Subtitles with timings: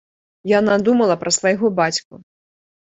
[0.51, 2.13] Яна думала пра свайго бацьку.